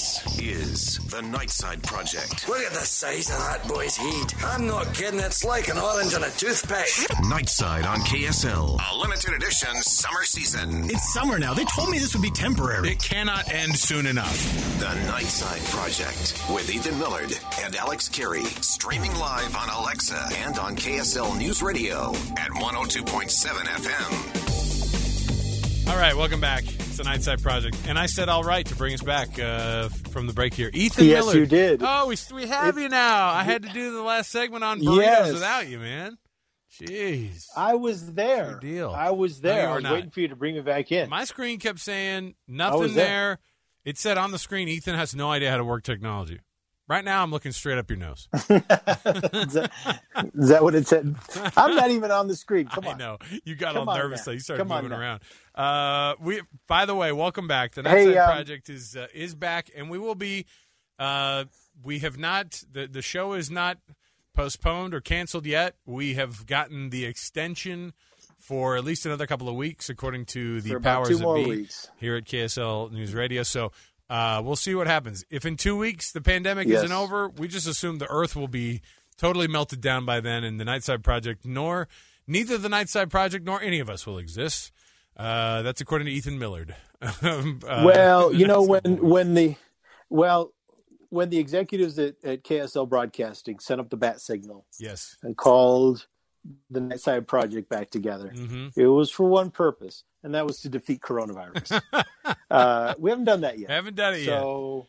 [0.00, 2.48] This is the Nightside Project.
[2.48, 4.32] Look at the size of that boy's head.
[4.42, 5.20] I'm not kidding.
[5.20, 6.86] It's like an orange on a toothpick.
[7.24, 8.80] Nightside on KSL.
[8.80, 10.88] A limited edition summer season.
[10.88, 11.52] It's summer now.
[11.52, 12.92] They told me this would be temporary.
[12.92, 14.38] It cannot end soon enough.
[14.78, 18.44] The Nightside Project with Ethan Millard and Alex Kirry.
[18.62, 23.50] Streaming live on Alexa and on KSL News Radio at 102.7
[23.84, 25.90] FM.
[25.90, 26.64] All right, welcome back.
[27.02, 30.34] The Nightside Project, and I said all right to bring us back uh, from the
[30.34, 30.68] break here.
[30.74, 31.36] Ethan Yes, Millard.
[31.38, 31.80] you did.
[31.82, 33.28] Oh, we we have It- you now.
[33.30, 35.32] I had to do the last segment on burritos Yes.
[35.32, 36.18] without you, man.
[36.78, 37.44] Jeez.
[37.56, 38.52] I was there.
[38.52, 38.90] Good deal.
[38.90, 39.62] I was there.
[39.64, 39.92] you I was not.
[39.94, 41.08] waiting for you to bring me back in.
[41.08, 43.06] My screen kept saying nothing there.
[43.06, 43.38] there.
[43.86, 46.40] It said on the screen, Ethan has no idea how to work technology.
[46.90, 48.26] Right now, I'm looking straight up your nose.
[48.34, 49.70] is, that,
[50.34, 51.14] is that what it said?
[51.56, 52.66] I'm not even on the screen.
[52.66, 52.98] Come I on.
[52.98, 55.20] know you got Come all on nervous, so you started Come moving around.
[55.54, 57.74] Uh, we, by the way, welcome back.
[57.74, 60.46] The Hey, um, Project is uh, is back, and we will be.
[60.98, 61.44] Uh,
[61.80, 63.78] we have not the the show is not
[64.34, 65.76] postponed or canceled yet.
[65.86, 67.92] We have gotten the extension
[68.36, 71.88] for at least another couple of weeks, according to the powers that be weeks.
[72.00, 73.44] here at KSL News Radio.
[73.44, 73.70] So.
[74.10, 75.24] Uh, we'll see what happens.
[75.30, 76.78] If in two weeks the pandemic Yes.
[76.82, 78.82] isn't over, we just assume the Earth will be
[79.16, 81.86] totally melted down by then, and the Nightside Project, nor
[82.26, 84.72] neither the Nightside Project nor any of us will exist.
[85.16, 86.74] Uh, that's according to Ethan Millard.
[87.02, 89.54] Uh, well, you know when when the
[90.10, 90.52] well
[91.08, 96.06] when the executives at, at KSL Broadcasting sent up the bat signal yes, and called
[96.70, 100.68] the Nightside Project back together, hmm it was for one purpose, and that was to
[100.68, 101.80] defeat coronavirus.
[102.50, 103.70] uh, we haven't done that yet.
[103.70, 104.40] haven't done it yet.
[104.40, 104.86] So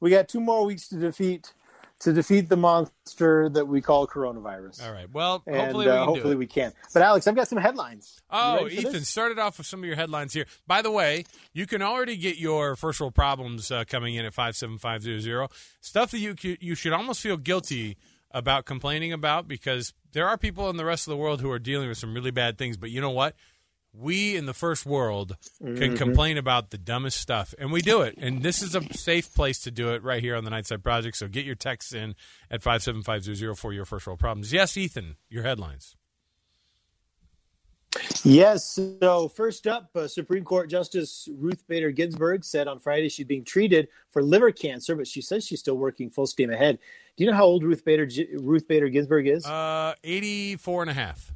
[0.00, 1.52] we got two more weeks to defeat
[2.00, 4.86] to defeat the monster that we call coronavirus.
[4.86, 5.10] All right.
[5.12, 6.72] Well, And hopefully we uh, can hopefully we can.
[6.94, 8.20] But Alex, I've got some headlines.
[8.30, 9.08] Oh, Ethan, this?
[9.08, 10.46] started off with some of your headlines here.
[10.66, 14.34] By the way, you can already get your first world problems uh, coming in at
[14.34, 15.48] 57500.
[15.80, 17.96] Stuff that you you should almost feel guilty
[18.30, 21.58] about complaining about because there are people in the rest of the world who are
[21.58, 22.76] dealing with some really bad things.
[22.76, 23.34] But you know what?
[23.92, 25.76] We in the first world Mm-hmm.
[25.78, 28.16] can complain about the dumbest stuff, and we do it.
[28.18, 31.16] And this is a safe place to do it right here on the Nightside Project.
[31.16, 32.14] So get your texts in
[32.50, 34.52] at 57500 for your first world problems.
[34.52, 35.96] Yes, Ethan, your headlines.
[38.32, 38.78] Yes.
[39.00, 43.42] So first up, uh, Supreme Court Justice Ruth Bader Ginsburg said on Friday she's being
[43.42, 46.78] treated for liver cancer, but she says she's still working full steam ahead.
[47.16, 49.46] Do you know how old Ruth Bader Gi- Ruth Bader Ginsburg is?
[49.46, 51.32] Uh, 84 and a half.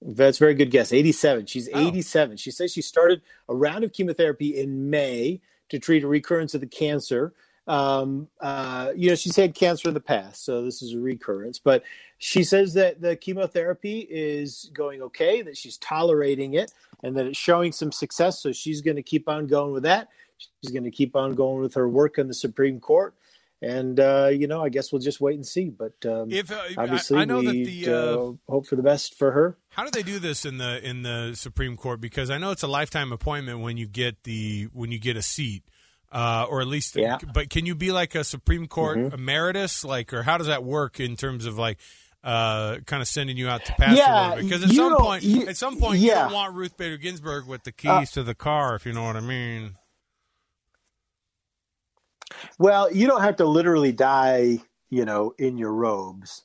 [0.00, 0.92] That's a very good guess.
[0.92, 1.46] 87.
[1.46, 1.88] She's Oh.
[1.88, 2.36] 87.
[2.36, 6.60] She says she started a round of chemotherapy in May to treat a recurrence of
[6.60, 7.34] the cancer.
[7.70, 11.60] Um, uh, you know, she's had cancer in the past, so this is a recurrence.
[11.60, 11.84] But
[12.18, 16.72] she says that the chemotherapy is going okay, that she's tolerating it,
[17.04, 18.42] and that it's showing some success.
[18.42, 20.08] So she's going to keep on going with that.
[20.36, 23.14] She's going to keep on going with her work on the Supreme Court.
[23.62, 25.68] And, uh, you know, I guess we'll just wait and see.
[25.68, 28.82] But um, If uh, obviously, I, I know that the uh, uh, hope for the
[28.82, 29.58] best for her.
[29.68, 32.00] how do they do this in the in the Supreme Court?
[32.00, 35.22] Because I know it's a lifetime appointment when you get the when you get a
[35.22, 35.62] seat,
[36.12, 36.96] uh, or at least.
[36.96, 37.16] Yeah.
[37.16, 37.30] Mm-hmm.
[37.32, 41.00] But can you be like a Supreme Court emeritus, like, or how does that work
[41.00, 41.78] in terms of like?
[42.22, 44.94] Uh, kind of sending you out to pasture Yeah, a little bit because at some
[44.98, 48.04] point, you- at some point, you don't want Ruth Bader Ginsburg with the keys Uh,
[48.12, 49.74] to the car, if you know what I mean.
[52.58, 54.58] Well, you don't have to literally die,
[54.90, 56.44] you know, in your robes.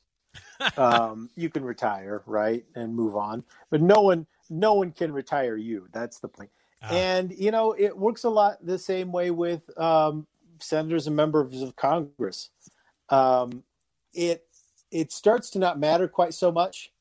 [0.78, 3.44] um, you can retire, right, and move on.
[3.70, 5.88] But no one, no one can retire you.
[5.92, 6.50] That's the point.
[6.82, 6.94] Ah.
[6.94, 10.28] And you know, it works a lot the same way with um,
[10.60, 12.50] senators and members of Congress.
[13.10, 13.64] Um,
[14.14, 14.46] it
[14.92, 16.92] it starts to not matter quite so much.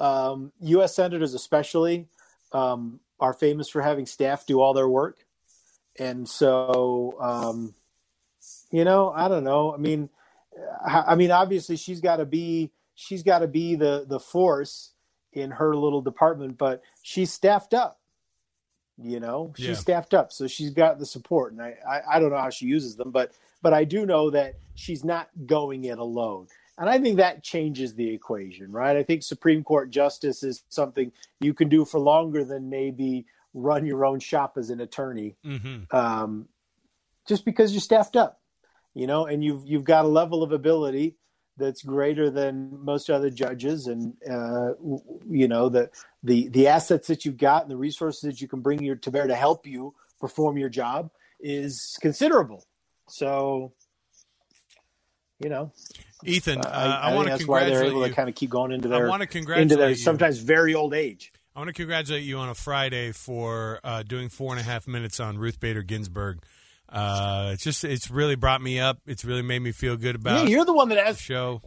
[0.00, 0.94] Um, U.S.
[0.94, 2.06] senators, especially,
[2.52, 5.24] um, are famous for having staff do all their work,
[5.98, 7.74] and so um,
[8.70, 9.74] you know, I don't know.
[9.74, 10.08] I mean,
[10.84, 14.92] I I mean, obviously she's got to be she's got to be the the force
[15.32, 17.97] in her little department, but she's staffed up.
[19.00, 19.74] You know, she's Yeah.
[19.74, 22.66] staffed up, so she's got the support, and I, I I don't know how she
[22.66, 23.32] uses them, but
[23.62, 26.48] but I do know that she's not going it alone.
[26.78, 28.96] And I think that changes the equation, right?
[28.96, 33.84] I think Supreme Court justice is something you can do for longer than maybe run
[33.84, 36.48] your own shop as an attorney hmm um,
[37.26, 38.40] just because you're staffed up,
[38.94, 41.16] you know, and you've you've got a level of ability
[41.58, 44.74] that's greater than most other judges, and uh,
[45.28, 45.90] you know the
[46.22, 49.10] the the assets that you've got and the resources that you can bring your to
[49.10, 51.10] bear to help you perform your job
[51.40, 52.64] is considerable.
[53.08, 53.72] So,
[55.38, 55.72] you know,
[56.24, 58.08] Ethan, uh, I, I, want to that's why they're congratulate able you.
[58.08, 59.96] to kind of keep going into I their want to into congratulate their you.
[59.96, 61.32] sometimes very old age.
[61.54, 64.86] I want to congratulate you on a Friday for uh, doing four and a half
[64.86, 66.40] minutes on Ruth Bader Ginsburg.
[66.88, 68.98] Uh, it's just it's really brought me up.
[69.06, 71.22] It's really made me feel good about Yeah, you're the one that the asked.
[71.22, 71.62] show.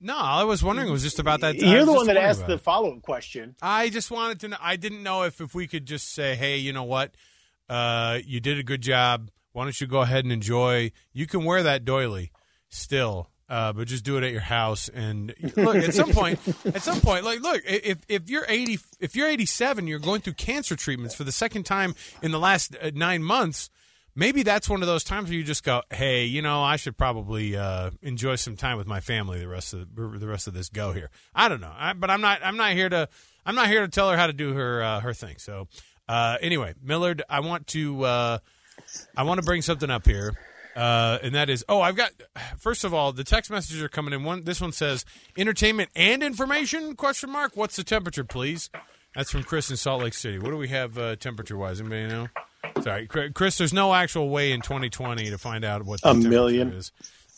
[0.00, 1.56] No, all I was wondering was just about that.
[1.56, 3.56] You're the one that asked the follow up question.
[3.62, 4.56] I just wanted to know.
[4.60, 7.14] I didn't know if, if we could just say, hey, you know what?
[7.70, 9.30] Uh, you did a good job.
[9.52, 10.92] Why don't you go ahead and enjoy?
[11.12, 12.32] You can wear that doily
[12.68, 14.88] still, uh, but just do it at your house.
[14.88, 19.14] And look, at some point, at some point, like, look, if if you're eighty, if
[19.14, 22.76] you're eighty seven, you're going through cancer treatments for the second time in the last
[22.80, 23.70] uh, nine months.
[24.16, 26.96] Maybe that's one of those times where you just go, "Hey, you know, I should
[26.96, 30.54] probably uh, enjoy some time with my family the rest of the, the rest of
[30.54, 32.40] this go here." I don't know, I, but I'm not.
[32.44, 33.08] I'm not here to.
[33.44, 35.36] I'm not here to tell her how to do her uh, her thing.
[35.38, 35.66] So,
[36.08, 38.04] uh, anyway, Millard, I want to.
[38.04, 38.38] Uh,
[39.16, 40.34] I want to bring something up here,
[40.76, 42.10] uh, and that is, oh, I've got.
[42.58, 44.24] First of all, the text messages are coming in.
[44.24, 45.04] One, this one says
[45.36, 46.96] entertainment and information?
[46.96, 47.52] Question mark.
[47.56, 48.70] What's the temperature, please?
[49.14, 50.38] That's from Chris in Salt Lake City.
[50.38, 51.80] What do we have uh, temperature wise?
[51.80, 52.28] Anybody know?
[52.82, 53.58] Sorry, Chris.
[53.58, 56.72] There's no actual way in 2020 to find out what the A temperature million.
[56.72, 56.90] is.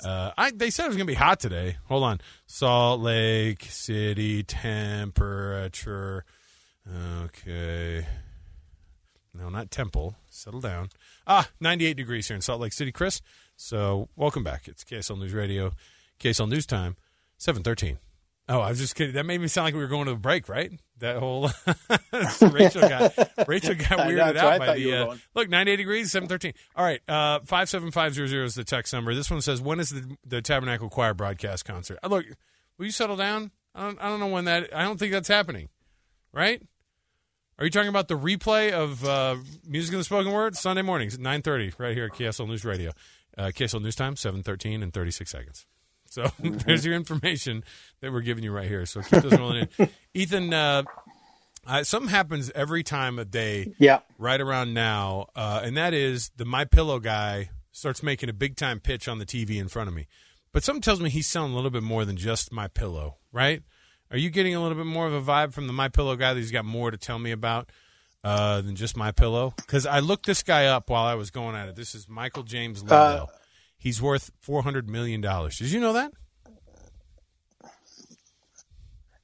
[0.02, 1.76] Uh, I they said it was gonna be hot today.
[1.86, 6.24] Hold on, Salt Lake City temperature.
[7.24, 8.06] Okay,
[9.38, 10.16] no, not Temple.
[10.30, 10.90] Settle down.
[11.26, 13.20] Ah, 98 degrees here in Salt Lake City, Chris.
[13.56, 14.68] So welcome back.
[14.68, 15.72] It's KSL News Radio,
[16.20, 16.96] KSL News Time,
[17.38, 17.98] 713.
[18.48, 19.14] Oh, I was just kidding.
[19.14, 20.70] That made me sound like we were going to a break, right?
[20.98, 21.50] That whole
[22.52, 23.12] Rachel got
[23.48, 26.52] Rachel got weirded out by the uh, look 98 degrees 713.
[26.76, 29.14] All right, uh, five seven five zero zero is the text number.
[29.14, 31.98] This one says when is the the Tabernacle Choir broadcast concert?
[32.04, 32.24] Uh, look,
[32.78, 33.50] will you settle down?
[33.74, 34.74] I don't I don't know when that.
[34.74, 35.68] I don't think that's happening,
[36.32, 36.62] right?
[37.58, 39.36] Are you talking about the replay of uh,
[39.66, 42.64] Music and the Spoken Word Sunday mornings at nine thirty right here at KSL News
[42.64, 42.92] Radio,
[43.38, 45.66] uh, KSL News Time seven thirteen and thirty six seconds.
[46.10, 46.58] So Mm-hmm.
[46.66, 47.64] there's your information
[48.00, 48.84] that we're giving you right here.
[48.84, 49.88] So keep those rolling in.
[50.14, 50.82] Ethan, uh,
[51.82, 54.00] something happens every time of day Yeah.
[54.18, 58.56] right around now, uh, and that is the My Pillow guy starts making a big
[58.56, 60.06] time pitch on the TV in front of me.
[60.52, 63.62] But something tells me he's selling a little bit more than just My Pillow, right?
[64.10, 66.32] Are you getting a little bit more of a vibe from the My Pillow guy
[66.34, 67.70] that he's got more to tell me about
[68.22, 69.54] uh, than just My Pillow?
[69.56, 71.76] Because I looked this guy up while I was going at it.
[71.76, 73.30] This is Michael James Lindell.
[73.76, 75.58] he's worth four hundred million dollars.
[75.58, 76.12] Did you know that?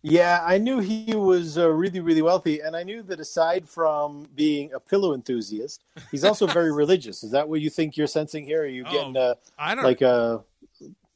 [0.04, 4.26] Yeah, I knew he was uh, really, really wealthy, and I knew that aside from
[4.34, 7.22] being a pillow enthusiast, he's also very religious.
[7.22, 8.62] Is that what you think you're sensing here?
[8.62, 10.42] Are you Oh, getting uh, I don't like a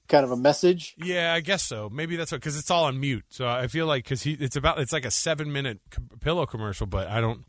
[0.09, 0.95] kind of a message?
[0.99, 1.89] Yeah, I guess so.
[1.91, 3.25] Maybe that's what because it's all on mute.
[3.29, 6.47] So I feel like because he, it's about it's like a seven minute co- pillow
[6.47, 7.45] commercial, but I don't.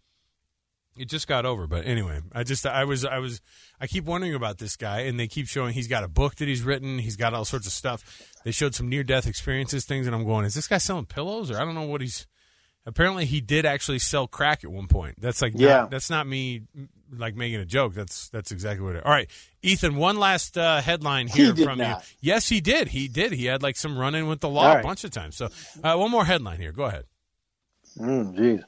[0.97, 3.39] It just got over, but anyway, I just I was I was
[3.79, 6.47] I keep wondering about this guy, and they keep showing he's got a book that
[6.47, 6.97] he's written.
[6.97, 8.31] He's got all sorts of stuff.
[8.43, 11.51] They showed some near death experiences, things, and I'm going, is this guy selling pillows
[11.51, 12.25] or I don't know what he's.
[12.87, 15.19] Apparently, he did actually sell crack at one point.
[15.19, 15.67] That's like Yeah.
[15.81, 16.61] not, that's not me
[17.15, 17.93] like making a joke.
[17.93, 19.05] That's that's exactly what it.
[19.05, 19.29] All right,
[19.61, 19.97] Ethan.
[19.97, 21.95] One last uh, headline He here did from you.
[22.21, 22.87] Yes, he did.
[22.87, 23.33] He did.
[23.33, 25.35] He had like some run in with the law All a bunch of times.
[25.35, 25.49] So,
[25.83, 26.71] uh, one more headline here.
[26.71, 27.03] Go ahead.
[27.99, 28.63] Mm, jeez.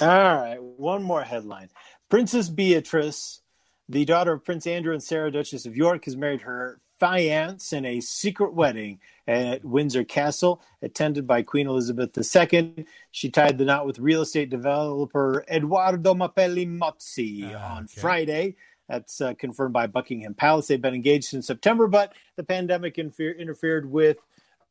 [0.00, 1.70] All right, one more headline.
[2.08, 3.40] Princess Beatrice,
[3.88, 7.84] the daughter of Prince Andrew and Sarah, Duchess of York, has married her fiance in
[7.84, 12.86] a secret wedding at Windsor Castle, attended by Queen Elizabeth II.
[13.10, 18.00] She tied the knot with real estate developer Eduardo Mapelli Mozzi Ah, on okay.
[18.00, 18.56] Friday.
[18.88, 20.68] That's uh, confirmed by Buckingham Palace.
[20.68, 24.18] They've been engaged in September, but the pandemic infer- interfered with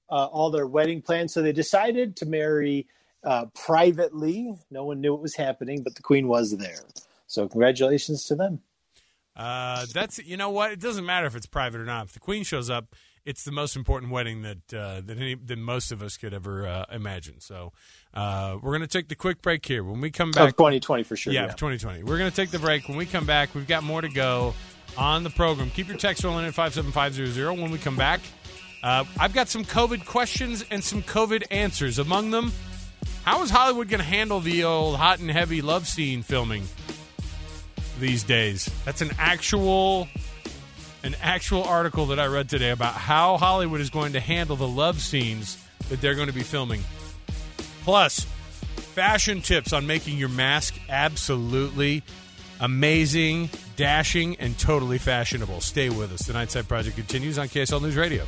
[0.10, 1.34] uh, all their wedding plans.
[1.34, 2.88] So they decided to marry
[3.24, 4.55] uh, privately.
[4.72, 6.81] No one knew what was happening, but the queen was there.
[7.27, 8.62] So congratulations to them.
[9.38, 10.72] Uh, that's you know what?
[10.72, 12.08] It doesn't matter if it's private or not.
[12.08, 15.60] If the queen shows up, it's the most important wedding that uh, that any, that
[15.60, 17.39] most of us could ever uh, imagine.
[17.39, 17.72] So
[18.15, 19.84] uh, we're gonna take the quick break here.
[19.84, 21.34] When we come back, Of 2020 for sure.
[21.34, 21.51] yeah, Yeah.
[21.51, 22.03] 2020.
[22.03, 22.88] We're going to take the break.
[22.89, 24.56] When we come back, we've got more to go
[24.98, 25.70] on the program.
[25.70, 27.62] Keep your text rolling in 57500.
[27.62, 28.22] When we come back,
[28.82, 32.00] uh, I've got some COVID questions and some COVID answers.
[32.00, 32.51] Among them,
[33.24, 36.63] how is Hollywood going to handle the old hot and heavy love scene filming
[38.00, 38.70] these days?
[38.86, 40.08] That's an actual
[41.04, 44.68] an actual article that I read today about how Hollywood is going to handle the
[44.68, 45.58] love scenes
[45.89, 46.82] that they're going to be filming.
[47.84, 48.25] Plus,
[48.94, 52.04] fashion tips on making your mask absolutely
[52.60, 55.62] amazing, dashing, and totally fashionable.
[55.62, 56.22] Stay with us.
[56.22, 58.25] The Nightside Project continues on KSL News Radio.